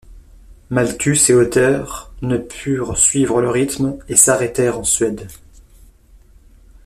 Malthuss 0.71 1.29
et 1.29 1.35
Otter 1.35 1.83
ne 2.23 2.39
purent 2.39 2.97
suivre 2.97 3.39
le 3.39 3.51
rythme 3.51 3.99
et 4.09 4.15
s'arrêtèrent 4.15 4.79
en 4.79 4.83
Suède. 4.83 5.27